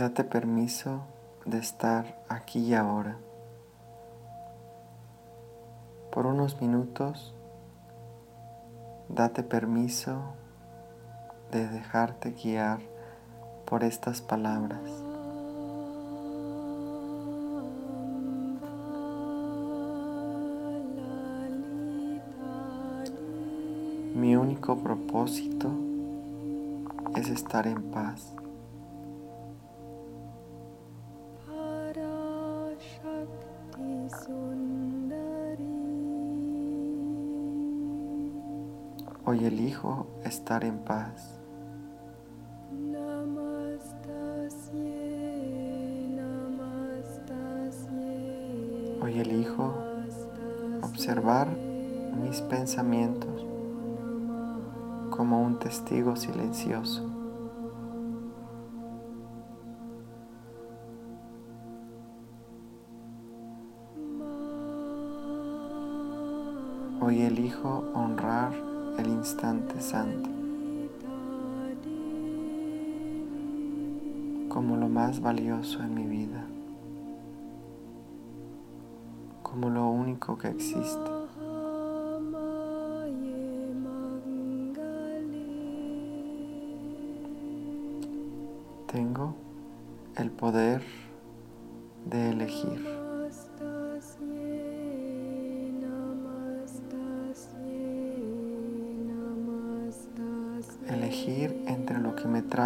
Date 0.00 0.24
permiso 0.24 1.02
de 1.44 1.58
estar 1.58 2.24
aquí 2.30 2.60
y 2.60 2.72
ahora. 2.72 3.18
Por 6.10 6.24
unos 6.24 6.58
minutos, 6.62 7.34
date 9.10 9.42
permiso 9.42 10.22
de 11.52 11.68
dejarte 11.68 12.30
guiar 12.30 12.80
por 13.66 13.84
estas 13.84 14.22
palabras. 14.22 14.80
Mi 24.14 24.34
único 24.34 24.78
propósito 24.78 25.68
es 27.16 27.28
estar 27.28 27.66
en 27.66 27.82
paz. 27.90 28.39
Hoy 39.24 39.44
elijo 39.44 40.08
estar 40.24 40.64
en 40.64 40.78
paz. 40.78 41.38
Hoy 49.00 49.20
elijo 49.20 49.72
observar 50.82 51.48
mis 52.20 52.40
pensamientos 52.40 53.46
como 55.10 55.42
un 55.42 55.58
testigo 55.60 56.16
silencioso. 56.16 57.19
Elijo 67.50 67.84
honrar 67.94 68.52
el 68.96 69.08
instante 69.08 69.80
santo 69.80 70.30
como 74.48 74.76
lo 74.76 74.88
más 74.88 75.20
valioso 75.20 75.80
en 75.82 75.94
mi 75.94 76.06
vida, 76.06 76.44
como 79.42 79.70
lo 79.70 79.88
único 79.88 80.36
que 80.36 80.48
existe. 80.48 81.10
Tengo 88.86 89.34
el 90.16 90.30
poder 90.30 90.82
de 92.06 92.30
elegir. 92.30 92.70
elegir 92.72 92.99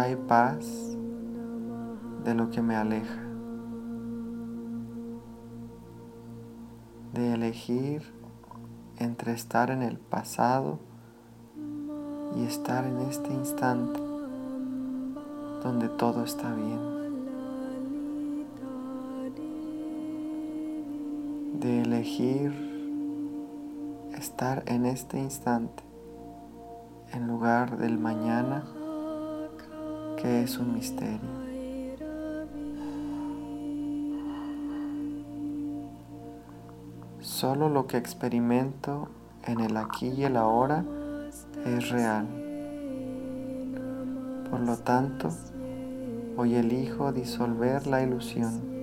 trae 0.05 0.17
paz 0.17 0.65
de 2.23 2.35
lo 2.35 2.51
que 2.51 2.61
me 2.61 2.75
aleja. 2.75 3.23
De 7.13 7.33
elegir 7.33 8.03
entre 8.97 9.31
estar 9.33 9.71
en 9.71 9.81
el 9.81 9.97
pasado 9.97 10.77
y 12.35 12.43
estar 12.43 12.85
en 12.85 12.97
este 13.09 13.33
instante 13.33 13.99
donde 15.63 15.89
todo 15.89 16.23
está 16.23 16.53
bien. 16.53 16.79
De 21.59 21.81
elegir 21.81 22.53
estar 24.15 24.61
en 24.67 24.85
este 24.85 25.17
instante 25.17 25.83
en 27.11 27.25
lugar 27.27 27.77
del 27.77 27.97
mañana 27.97 28.65
es 30.25 30.57
un 30.57 30.73
misterio. 30.73 31.19
Solo 37.21 37.69
lo 37.69 37.85
que 37.85 37.97
experimento 37.97 39.09
en 39.45 39.59
el 39.59 39.77
aquí 39.77 40.07
y 40.09 40.23
el 40.23 40.37
ahora 40.37 40.83
es 41.65 41.89
real. 41.89 42.27
Por 44.49 44.61
lo 44.61 44.77
tanto, 44.77 45.29
hoy 46.37 46.55
elijo 46.55 47.11
disolver 47.11 47.85
la 47.87 48.01
ilusión 48.01 48.74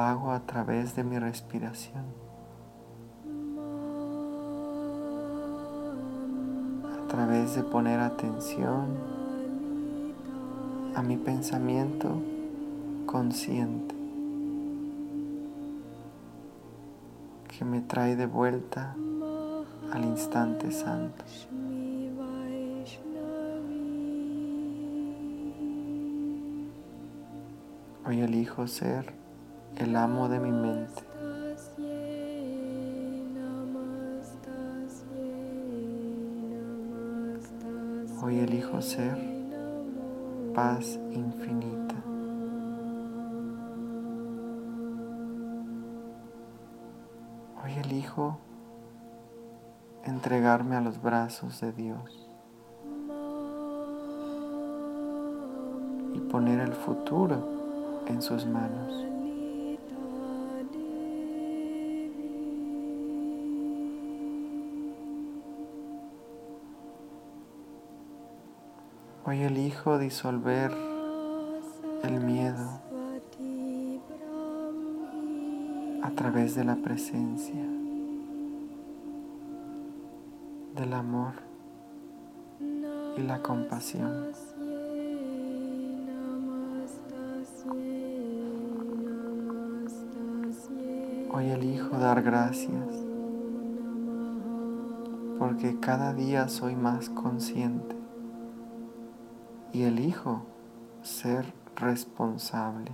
hago 0.00 0.32
a 0.32 0.40
través 0.40 0.96
de 0.96 1.04
mi 1.04 1.18
respiración. 1.18 2.04
A 6.84 7.08
través 7.08 7.54
de 7.54 7.62
poner 7.62 8.00
atención 8.00 8.96
a 10.94 11.02
mi 11.02 11.16
pensamiento 11.16 12.20
consciente 13.06 13.94
que 17.48 17.64
me 17.64 17.80
trae 17.80 18.16
de 18.16 18.26
vuelta 18.26 18.94
al 19.92 20.04
instante 20.04 20.70
santo. 20.70 21.24
Hoy 28.06 28.20
elijo 28.22 28.66
ser 28.66 29.19
el 29.80 29.96
amo 29.96 30.28
de 30.28 30.38
mi 30.38 30.52
mente. 30.52 31.02
Hoy 38.22 38.40
elijo 38.40 38.82
ser 38.82 39.16
paz 40.54 40.98
infinita. 41.12 41.94
Hoy 47.64 47.72
elijo 47.82 48.38
entregarme 50.04 50.76
a 50.76 50.82
los 50.82 51.00
brazos 51.00 51.58
de 51.62 51.72
Dios 51.72 52.28
y 56.14 56.18
poner 56.30 56.60
el 56.60 56.74
futuro 56.74 58.04
en 58.06 58.20
sus 58.20 58.44
manos. 58.44 59.19
Hoy 69.30 69.42
elijo 69.44 69.96
disolver 69.96 70.72
el 72.02 72.20
miedo 72.20 72.80
a 76.02 76.10
través 76.16 76.56
de 76.56 76.64
la 76.64 76.74
presencia, 76.74 77.64
del 80.74 80.92
amor 80.94 81.34
y 82.58 83.22
la 83.22 83.40
compasión. 83.40 84.32
Hoy 91.32 91.50
elijo 91.50 91.98
dar 91.98 92.20
gracias 92.22 92.96
porque 95.38 95.78
cada 95.78 96.14
día 96.14 96.48
soy 96.48 96.74
más 96.74 97.08
consciente 97.10 97.99
y 99.72 99.82
elijo 99.82 100.42
ser 101.02 101.52
responsable. 101.76 102.90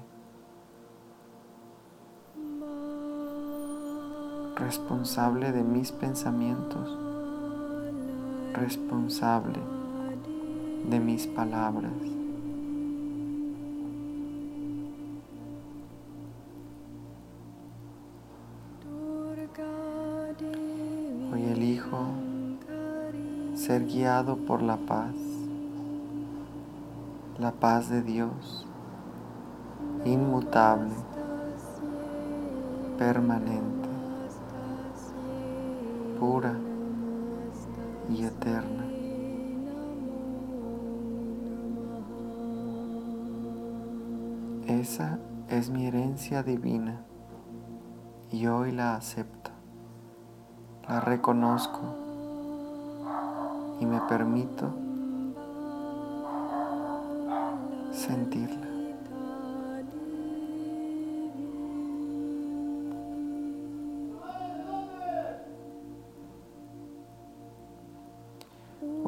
Responsable 4.57 5.53
de 5.53 5.63
mis 5.63 5.93
pensamientos, 5.93 6.99
responsable 8.55 9.61
de 10.89 11.01
mis 11.01 11.27
palabras. 11.27 11.93
Hoy 21.33 21.45
elijo 21.45 21.99
ser 23.55 23.87
guiado 23.87 24.37
por 24.37 24.63
la 24.63 24.77
paz 24.77 25.26
la 27.39 27.53
paz 27.53 27.91
de 27.91 28.03
Dios, 28.03 28.67
inmutable, 30.05 30.95
permanente. 32.99 33.77
pura 36.19 36.55
y 38.09 38.25
eterna. 38.25 38.87
Esa 44.67 45.19
es 45.51 45.69
mi 45.69 45.87
herencia 45.87 46.43
divina 46.43 47.03
y 48.33 48.47
hoy 48.47 48.73
la 48.73 48.97
acepto, 48.97 49.51
la 50.89 51.01
reconozco 51.01 51.81
y 53.79 53.85
me 53.85 54.01
permito 54.09 54.86
sentirla. 58.07 58.67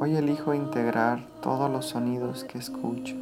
Hoy 0.01 0.17
elijo 0.17 0.55
integrar 0.55 1.27
todos 1.43 1.71
los 1.71 1.87
sonidos 1.87 2.45
que 2.45 2.59
escucho. 2.59 3.17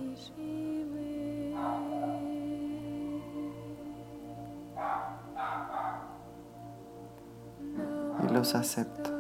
Y 8.23 8.33
los 8.33 8.55
acepto. 8.55 9.16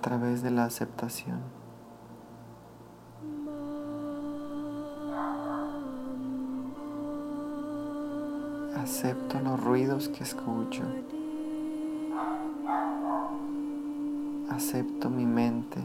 A 0.00 0.02
través 0.02 0.42
de 0.42 0.50
la 0.50 0.64
aceptación. 0.64 1.40
Acepto 8.74 9.40
los 9.40 9.62
ruidos 9.62 10.08
que 10.08 10.24
escucho. 10.24 10.84
Acepto 14.48 15.10
mi 15.10 15.26
mente 15.26 15.82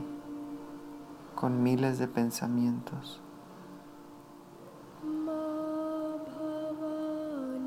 con 1.36 1.62
miles 1.62 2.00
de 2.00 2.08
pensamientos. 2.08 3.20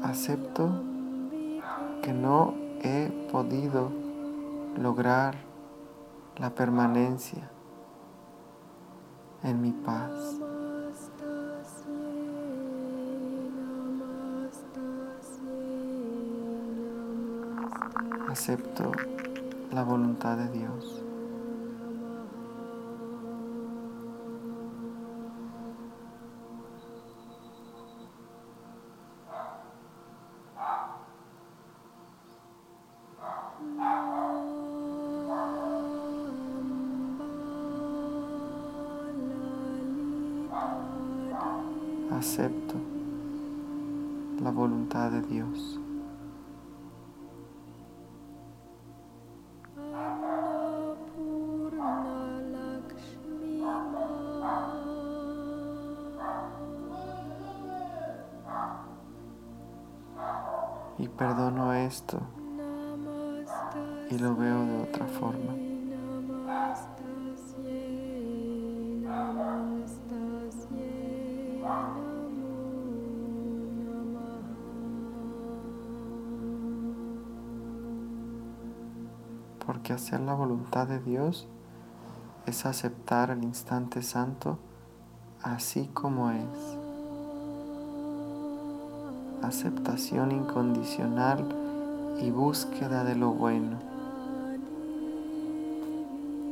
Acepto 0.03 0.71
que 2.03 2.15
no 2.15 2.55
he 2.81 3.29
podido 3.31 3.91
lograr 4.79 5.48
la 6.39 6.51
permanencia 6.51 7.51
en 9.43 9.61
mi 9.61 9.73
paz. 9.73 10.13
Acepto 18.29 18.93
la 19.73 19.83
voluntad 19.83 20.37
de 20.37 20.49
Dios. 20.51 21.08
De 45.11 45.23
Dios. 45.23 45.81
Porque 79.89 80.03
hacer 80.03 80.21
la 80.21 80.35
voluntad 80.35 80.87
de 80.87 80.99
Dios 80.99 81.49
es 82.45 82.67
aceptar 82.67 83.31
el 83.31 83.43
instante 83.43 84.03
santo 84.03 84.59
así 85.43 85.89
como 85.95 86.31
es. 86.31 86.77
Aceptación 89.43 90.33
incondicional 90.33 91.43
y 92.21 92.31
búsqueda 92.31 93.03
de 93.05 93.15
lo 93.15 93.31
bueno. 93.31 93.79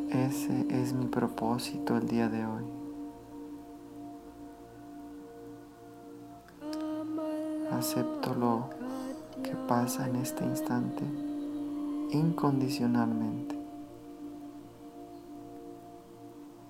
Ese 0.09 0.67
es 0.71 0.95
mi 0.95 1.05
propósito 1.05 1.99
el 1.99 2.09
día 2.09 2.31
de 2.31 2.47
hoy. 2.47 2.65
Acepto 7.71 8.35
lo 8.35 8.71
que 9.43 9.55
pasa 9.69 10.09
en 10.09 10.17
este 10.17 10.43
instante 10.43 11.26
incondicionalmente 12.11 13.57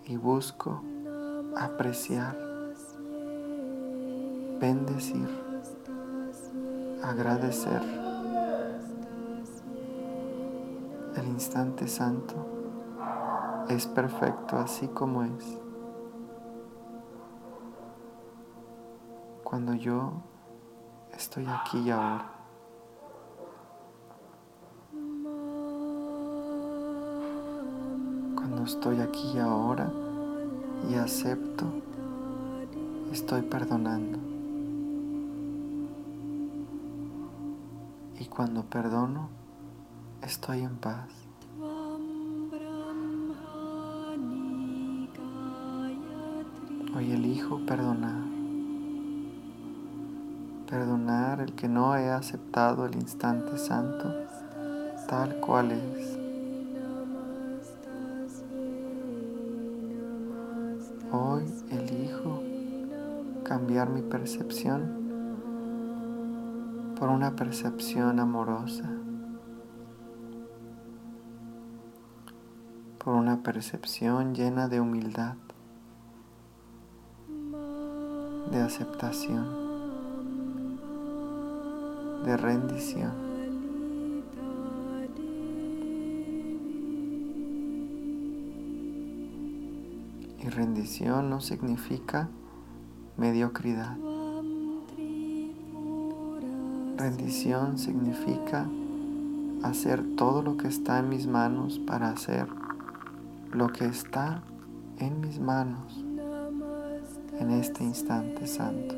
y 0.07 0.17
busco 0.17 0.83
apreciar, 1.57 2.37
bendecir, 4.61 5.29
agradecer 7.03 7.83
el 11.17 11.27
instante 11.29 11.89
santo 11.89 12.57
es 13.69 13.87
perfecto 13.87 14.57
así 14.57 14.87
como 14.89 15.23
es. 15.23 15.59
Cuando 19.43 19.75
yo 19.75 20.13
estoy 21.13 21.47
aquí 21.47 21.79
y 21.79 21.91
ahora. 21.91 22.36
Estoy 28.67 29.01
aquí 29.01 29.39
ahora 29.39 29.93
y 30.91 30.95
acepto, 30.95 31.67
estoy 33.13 33.43
perdonando. 33.43 34.19
Y 38.19 38.25
cuando 38.27 38.65
perdono, 38.65 39.29
estoy 40.21 40.63
en 40.63 40.77
paz. 40.79 41.09
Hoy 46.97 47.13
elijo 47.13 47.65
perdonar. 47.67 48.25
Perdonar 50.69 51.41
el 51.41 51.55
que 51.55 51.69
no 51.69 51.97
he 51.97 52.11
aceptado 52.11 52.87
el 52.87 52.97
instante 52.97 53.59
santo 53.59 54.13
tal 55.07 55.37
cual 55.37 55.71
es. 55.71 56.26
Hoy 61.19 61.47
elijo 61.71 62.43
cambiar 63.43 63.89
mi 63.89 64.03
percepción 64.03 65.07
por 66.99 67.09
una 67.09 67.35
percepción 67.35 68.21
amorosa, 68.21 68.91
por 73.03 73.15
una 73.15 73.43
percepción 73.43 74.35
llena 74.35 74.69
de 74.69 74.79
humildad, 74.79 75.37
de 78.51 78.61
aceptación, 78.61 79.47
de 82.27 82.37
rendición. 82.37 83.26
Y 90.47 90.49
rendición 90.49 91.29
no 91.29 91.41
significa 91.41 92.29
mediocridad. 93.17 93.97
Rendición 96.97 97.79
significa 97.79 98.69
hacer 99.65 100.05
todo 100.17 100.43
lo 100.43 100.57
que 100.57 100.69
está 100.69 101.01
en 101.01 101.09
mis 101.09 101.27
manos 101.27 101.81
para 101.81 102.11
hacer 102.11 102.47
lo 103.51 103.73
que 103.73 103.87
está 103.87 104.43
en 104.99 105.21
mis 105.21 105.41
manos 105.41 106.05
en 107.41 107.51
este 107.51 107.83
instante 107.83 108.47
santo 108.47 108.95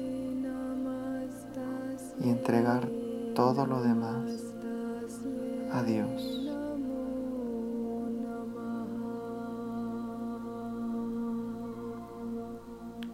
y 2.20 2.28
entregar 2.28 2.86
todo 3.34 3.64
lo 3.64 3.80
demás 3.80 4.30
a 5.72 5.82
Dios. 5.82 6.37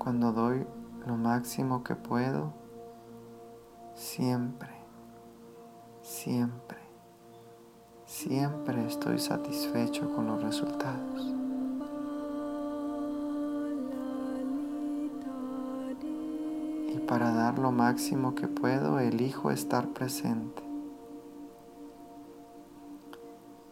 Cuando 0.05 0.33
doy 0.33 0.67
lo 1.07 1.17
máximo 1.17 1.83
que 1.83 1.95
puedo, 1.95 2.53
siempre, 3.95 4.69
siempre, 6.03 6.77
siempre 8.05 8.87
estoy 8.87 9.19
satisfecho 9.19 10.15
con 10.15 10.27
los 10.27 10.43
resultados. 10.43 11.33
Y 16.95 16.99
para 17.09 17.33
dar 17.33 17.59
lo 17.59 17.73
máximo 17.73 18.35
que 18.35 18.47
puedo, 18.47 18.99
elijo 18.99 19.51
estar 19.51 19.89
presente. 19.89 20.63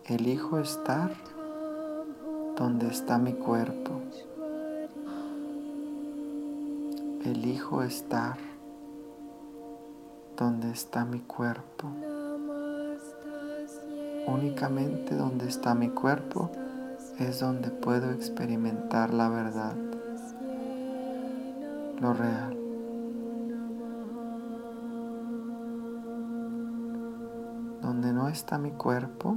Elijo 0.07 0.59
estar 0.59 1.13
donde 2.57 2.87
está 2.89 3.19
mi 3.19 3.35
cuerpo 3.35 4.01
elijo 7.25 7.83
estar 7.83 8.37
donde 10.37 10.71
está 10.71 11.05
mi 11.05 11.21
cuerpo. 11.21 11.89
Únicamente 14.27 15.15
donde 15.15 15.49
está 15.49 15.75
mi 15.75 15.89
cuerpo 15.89 16.51
es 17.19 17.41
donde 17.41 17.71
puedo 17.71 18.11
experimentar 18.13 19.15
la 19.15 19.29
verdad, 19.29 19.75
lo 22.01 22.13
real. 22.13 22.59
Donde 27.83 28.13
no 28.13 28.29
está 28.29 28.59
mi 28.59 28.71
cuerpo 28.73 29.37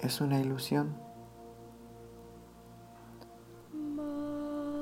es 0.00 0.20
una 0.20 0.38
ilusión. 0.38 1.01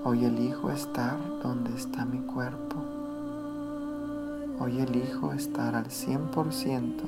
Hoy 0.02 0.24
elijo 0.24 0.70
estar 0.70 1.18
donde 1.42 1.76
está 1.76 2.06
mi 2.06 2.20
cuerpo. 2.20 2.76
Hoy 4.58 4.80
elijo 4.80 5.34
estar 5.34 5.74
al 5.74 5.88
100% 5.88 7.02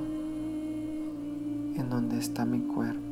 en 1.78 1.88
donde 1.88 2.18
está 2.18 2.44
mi 2.44 2.60
cuerpo. 2.60 3.11